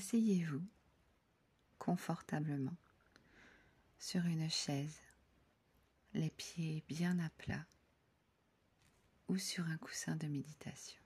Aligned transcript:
asseyez-vous 0.00 0.66
confortablement 1.78 2.78
sur 3.98 4.24
une 4.24 4.48
chaise, 4.48 4.96
les 6.14 6.30
pieds 6.30 6.82
bien 6.88 7.18
à 7.18 7.28
plat 7.28 7.66
ou 9.28 9.36
sur 9.36 9.66
un 9.66 9.76
coussin 9.76 10.16
de 10.16 10.26
méditation. 10.26 11.02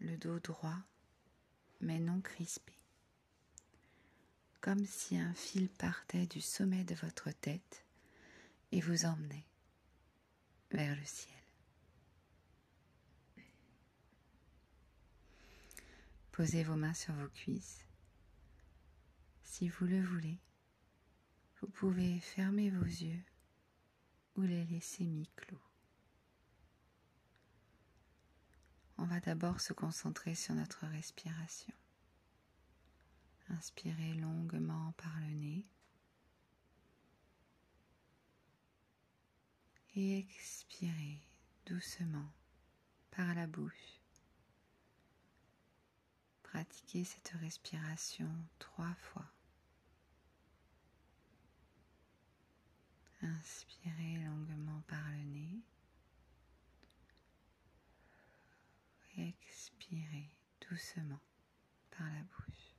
Le 0.00 0.16
dos 0.16 0.40
droit 0.40 0.78
mais 1.82 1.98
non 1.98 2.22
crispé, 2.22 2.72
comme 4.62 4.86
si 4.86 5.18
un 5.18 5.34
fil 5.34 5.68
partait 5.68 6.26
du 6.26 6.40
sommet 6.40 6.84
de 6.84 6.94
votre 6.94 7.30
tête 7.30 7.84
et 8.70 8.80
vous 8.80 9.04
emmenait 9.04 9.44
vers 10.70 10.96
le 10.96 11.04
ciel. 11.04 11.41
Posez 16.32 16.64
vos 16.64 16.76
mains 16.76 16.94
sur 16.94 17.12
vos 17.14 17.28
cuisses. 17.28 17.84
Si 19.42 19.68
vous 19.68 19.84
le 19.84 20.02
voulez, 20.02 20.38
vous 21.60 21.68
pouvez 21.68 22.20
fermer 22.20 22.70
vos 22.70 22.84
yeux 22.84 23.22
ou 24.36 24.42
les 24.42 24.64
laisser 24.64 25.04
mi-clos. 25.04 25.60
On 28.96 29.04
va 29.04 29.20
d'abord 29.20 29.60
se 29.60 29.74
concentrer 29.74 30.34
sur 30.34 30.54
notre 30.54 30.86
respiration. 30.86 31.74
Inspirez 33.50 34.14
longuement 34.14 34.92
par 34.92 35.14
le 35.20 35.34
nez 35.34 35.66
et 39.94 40.18
expirez 40.18 41.20
doucement 41.66 42.32
par 43.10 43.34
la 43.34 43.46
bouche. 43.46 44.01
Pratiquez 46.52 47.04
cette 47.04 47.32
respiration 47.40 48.28
trois 48.58 48.92
fois. 48.96 49.24
Inspirez 53.22 54.18
longuement 54.18 54.82
par 54.86 55.02
le 55.12 55.22
nez. 55.32 55.62
Expirez 59.16 60.28
doucement 60.68 61.20
par 61.90 62.06
la 62.06 62.20
bouche. 62.20 62.76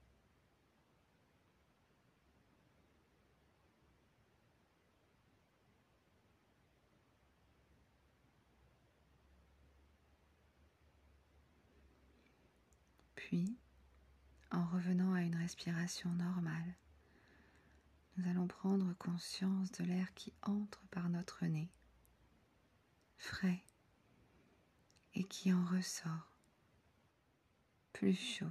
Puis, 13.16 13.57
en 14.53 14.65
revenant 14.67 15.13
à 15.13 15.21
une 15.21 15.35
respiration 15.35 16.11
normale, 16.11 16.75
nous 18.15 18.29
allons 18.29 18.47
prendre 18.47 18.93
conscience 18.99 19.71
de 19.71 19.83
l'air 19.83 20.13
qui 20.13 20.31
entre 20.43 20.79
par 20.91 21.09
notre 21.09 21.45
nez, 21.45 21.71
frais, 23.17 23.63
et 25.15 25.23
qui 25.23 25.51
en 25.51 25.65
ressort, 25.65 26.37
plus 27.93 28.15
chaud. 28.15 28.45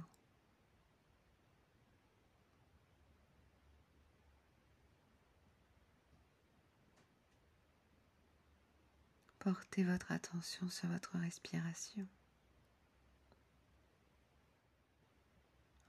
Portez 9.39 9.83
votre 9.83 10.11
attention 10.11 10.69
sur 10.69 10.87
votre 10.87 11.17
respiration. 11.17 12.07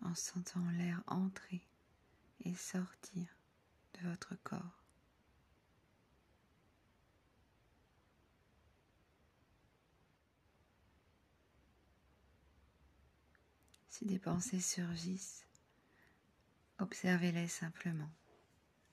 En 0.05 0.15
sentant 0.15 0.71
l'air 0.73 1.03
entrer 1.07 1.67
et 2.45 2.55
sortir 2.55 3.27
de 3.95 4.09
votre 4.09 4.35
corps. 4.43 4.85
Si 13.89 14.05
des 14.05 14.19
pensées 14.19 14.61
surgissent, 14.61 15.47
observez-les 16.79 17.49
simplement, 17.49 18.11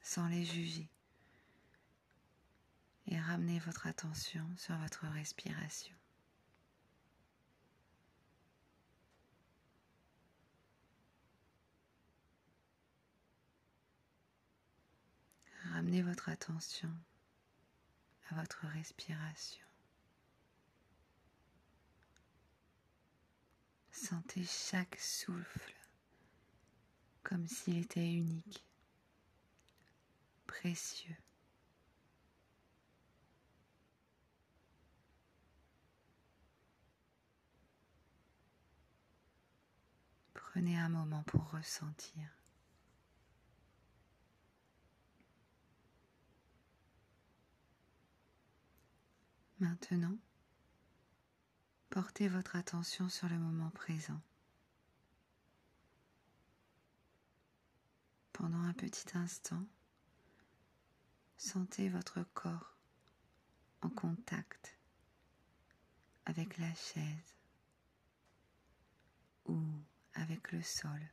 sans 0.01 0.27
les 0.27 0.45
juger, 0.45 0.89
et 3.07 3.19
ramenez 3.19 3.59
votre 3.59 3.87
attention 3.87 4.47
sur 4.57 4.77
votre 4.77 5.07
respiration. 5.07 6.00
Ramenez 15.91 16.03
votre 16.09 16.29
attention 16.29 16.89
à 18.29 18.35
votre 18.35 18.65
respiration. 18.65 19.65
Sentez 23.91 24.45
chaque 24.45 24.97
souffle 24.97 25.75
comme 27.23 27.45
s'il 27.45 27.79
était 27.79 28.09
unique, 28.09 28.63
précieux. 30.47 31.17
Prenez 40.33 40.77
un 40.77 40.87
moment 40.87 41.23
pour 41.23 41.51
ressentir. 41.51 42.40
Maintenant, 49.61 50.17
portez 51.91 52.27
votre 52.27 52.55
attention 52.55 53.09
sur 53.09 53.29
le 53.29 53.37
moment 53.37 53.69
présent. 53.69 54.19
Pendant 58.33 58.57
un 58.57 58.73
petit 58.73 59.15
instant, 59.15 59.63
sentez 61.37 61.89
votre 61.89 62.23
corps 62.33 62.75
en 63.81 63.89
contact 63.89 64.79
avec 66.25 66.57
la 66.57 66.73
chaise 66.73 67.35
ou 69.45 69.61
avec 70.15 70.53
le 70.53 70.63
sol. 70.63 71.07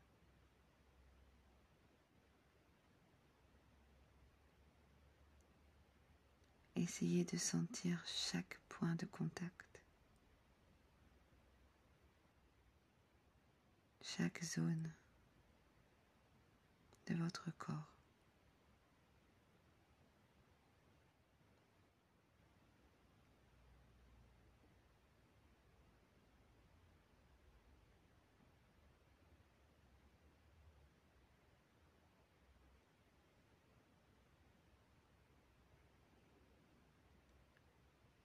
Essayez 6.78 7.24
de 7.24 7.36
sentir 7.36 8.00
chaque 8.06 8.56
point 8.68 8.94
de 8.94 9.04
contact, 9.06 9.82
chaque 14.00 14.44
zone 14.44 14.94
de 17.08 17.16
votre 17.16 17.50
corps. 17.58 17.97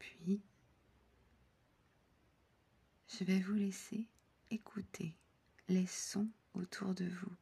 Puis, 0.04 0.42
je 3.08 3.24
vais 3.24 3.40
vous 3.40 3.54
laisser 3.54 4.06
écouter 4.50 5.16
les 5.70 5.88
sons 5.88 6.30
autour 6.54 6.94
de 6.94 7.06
vous. 7.06 7.36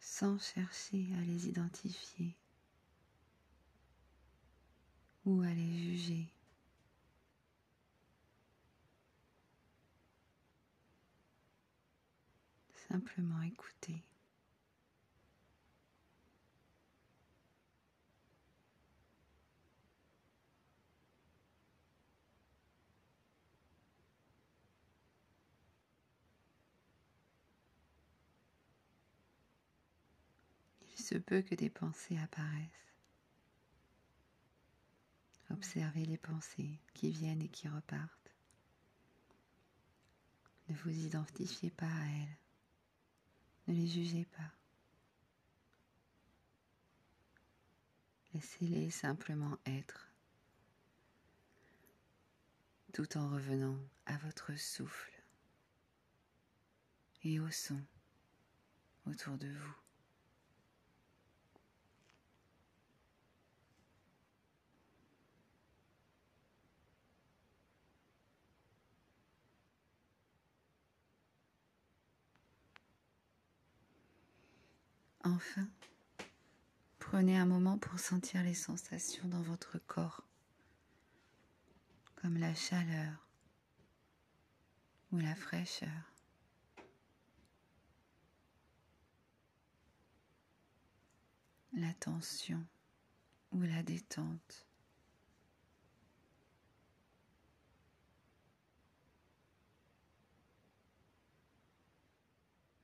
sans 0.00 0.38
chercher 0.38 1.08
à 1.14 1.20
les 1.22 1.48
identifier 1.48 2.36
ou 5.24 5.40
à 5.40 5.48
les 5.48 5.78
juger. 5.78 6.28
Simplement 12.88 13.40
écouter. 13.42 14.04
Il 31.02 31.04
se 31.04 31.14
peut 31.16 31.42
que 31.42 31.56
des 31.56 31.68
pensées 31.68 32.16
apparaissent. 32.16 32.94
Observez 35.50 36.04
les 36.04 36.16
pensées 36.16 36.78
qui 36.94 37.10
viennent 37.10 37.42
et 37.42 37.48
qui 37.48 37.66
repartent. 37.66 38.32
Ne 40.68 40.76
vous 40.76 40.90
identifiez 40.90 41.72
pas 41.72 41.88
à 41.88 42.04
elles. 42.06 42.36
Ne 43.66 43.74
les 43.74 43.88
jugez 43.88 44.26
pas. 44.26 44.52
Laissez-les 48.32 48.90
simplement 48.90 49.58
être, 49.66 50.08
tout 52.92 53.18
en 53.18 53.28
revenant 53.28 53.76
à 54.06 54.16
votre 54.18 54.54
souffle 54.54 55.20
et 57.24 57.40
au 57.40 57.50
son 57.50 57.82
autour 59.04 59.36
de 59.36 59.48
vous. 59.48 59.81
Enfin, 75.24 75.68
prenez 76.98 77.38
un 77.38 77.46
moment 77.46 77.78
pour 77.78 78.00
sentir 78.00 78.42
les 78.42 78.54
sensations 78.54 79.28
dans 79.28 79.42
votre 79.42 79.78
corps, 79.78 80.26
comme 82.16 82.38
la 82.38 82.54
chaleur 82.54 83.28
ou 85.12 85.18
la 85.18 85.34
fraîcheur. 85.36 85.88
La 91.74 91.94
tension 91.94 92.66
ou 93.52 93.62
la 93.62 93.82
détente. 93.84 94.66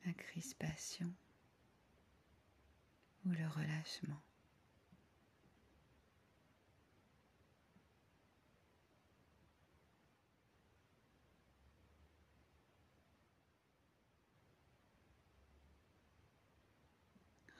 La 0.06 0.12
crispation 0.14 1.12
le 3.32 3.46
relâchement. 3.48 4.20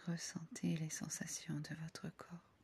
Ressentez 0.07 0.77
les 0.77 0.89
sensations 0.89 1.55
de 1.55 1.75
votre 1.83 2.09
corps. 2.17 2.58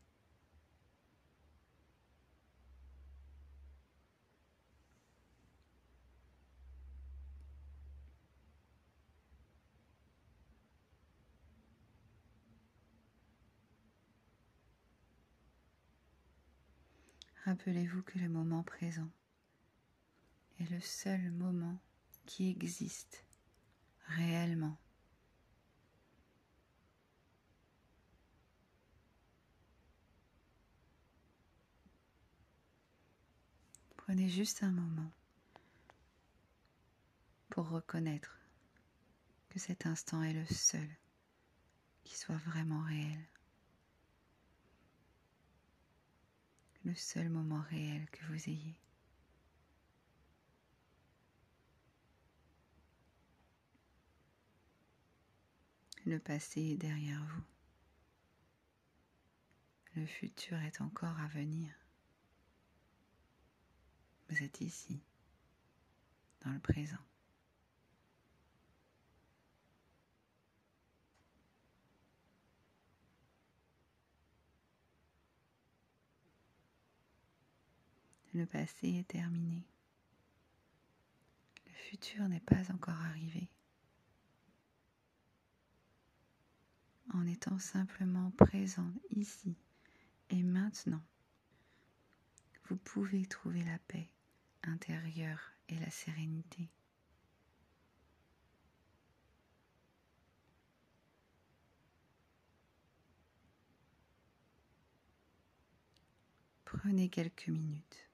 Rappelez-vous 17.45 18.03
que 18.03 18.19
le 18.19 18.31
moment 18.31 18.63
présent 18.63 19.11
est 20.59 20.71
le 20.71 20.81
seul 20.81 21.31
moment 21.31 21.79
qui 22.25 22.49
existe 22.49 23.23
réellement. 24.07 24.79
Prenez 33.99 34.31
juste 34.31 34.63
un 34.63 34.71
moment 34.71 35.13
pour 37.51 37.69
reconnaître 37.69 38.39
que 39.51 39.59
cet 39.59 39.85
instant 39.85 40.23
est 40.23 40.33
le 40.33 40.47
seul 40.47 40.89
qui 42.05 42.17
soit 42.17 42.37
vraiment 42.37 42.81
réel. 42.85 43.34
Seul 46.95 47.29
moment 47.29 47.63
réel 47.71 48.09
que 48.11 48.25
vous 48.27 48.49
ayez. 48.49 48.79
Le 56.07 56.19
passé 56.19 56.61
est 56.61 56.77
derrière 56.77 57.25
vous. 57.25 57.43
Le 59.97 60.07
futur 60.07 60.59
est 60.59 60.81
encore 60.81 61.19
à 61.21 61.29
venir. 61.29 61.73
Vous 64.29 64.43
êtes 64.43 64.61
ici, 64.61 65.01
dans 66.45 66.51
le 66.51 66.59
présent. 66.59 66.99
Le 78.35 78.47
passé 78.47 78.89
est 78.89 79.07
terminé. 79.07 79.65
Le 81.67 81.73
futur 81.73 82.29
n'est 82.29 82.41
pas 82.41 82.73
encore 82.73 83.01
arrivé. 83.01 83.49
En 87.13 87.25
étant 87.29 87.61
simplement 87.61 88.33
présent 88.33 88.91
ici 89.11 89.57
et 90.31 90.43
maintenant, 90.43 91.03
vous 92.69 92.77
pouvez 92.77 93.25
trouver 93.27 93.63
la 93.63 93.79
paix 93.87 94.11
intérieure 94.65 95.53
et 95.69 95.79
la 95.79 95.91
sérénité. 95.91 96.69
Prenez 106.65 107.09
quelques 107.09 107.47
minutes 107.47 108.09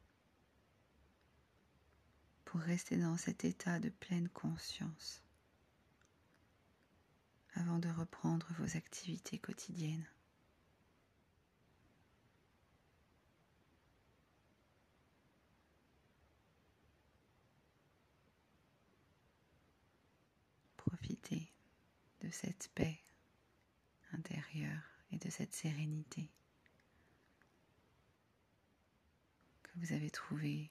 pour 2.50 2.62
rester 2.62 2.96
dans 2.96 3.16
cet 3.16 3.44
état 3.44 3.78
de 3.78 3.90
pleine 3.90 4.28
conscience 4.28 5.22
avant 7.54 7.78
de 7.78 7.88
reprendre 7.88 8.44
vos 8.58 8.76
activités 8.76 9.38
quotidiennes. 9.38 10.04
Profitez 20.76 21.52
de 22.22 22.30
cette 22.30 22.68
paix 22.74 22.98
intérieure 24.12 24.82
et 25.12 25.18
de 25.18 25.30
cette 25.30 25.54
sérénité 25.54 26.28
que 29.62 29.70
vous 29.76 29.92
avez 29.92 30.10
trouvée 30.10 30.68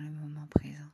le 0.00 0.10
moment 0.10 0.46
présent. 0.48 0.90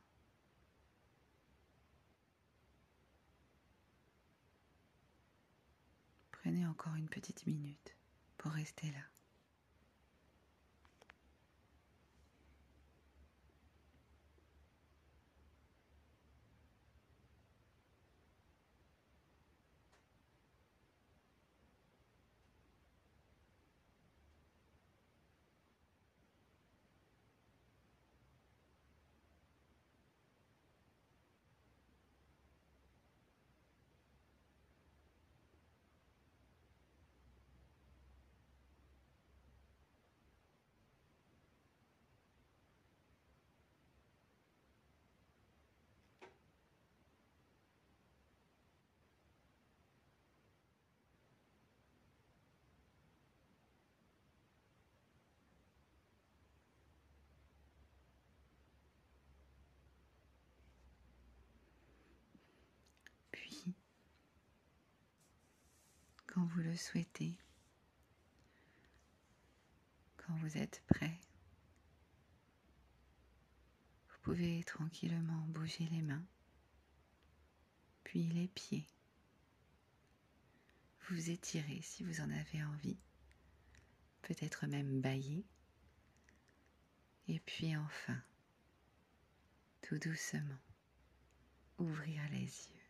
Prenez 6.31 6.65
encore 6.65 6.95
une 6.95 7.09
petite 7.09 7.45
minute 7.45 7.95
pour 8.37 8.51
rester 8.51 8.91
là. 8.91 9.11
quand 66.33 66.40
le 66.59 66.75
souhaitez, 66.75 67.37
quand 70.17 70.33
vous 70.35 70.57
êtes 70.57 70.83
prêt. 70.87 71.17
Vous 74.09 74.17
pouvez 74.21 74.63
tranquillement 74.63 75.45
bouger 75.47 75.87
les 75.91 76.01
mains, 76.01 76.25
puis 78.03 78.27
les 78.27 78.47
pieds. 78.49 78.87
Vous 81.09 81.29
étirez 81.29 81.81
si 81.81 82.03
vous 82.03 82.21
en 82.21 82.29
avez 82.29 82.63
envie, 82.63 82.99
peut-être 84.21 84.67
même 84.67 85.01
bailler. 85.01 85.45
Et 87.27 87.39
puis 87.39 87.75
enfin, 87.77 88.21
tout 89.81 89.97
doucement, 89.97 90.59
ouvrir 91.77 92.21
les 92.31 92.39
yeux. 92.39 92.80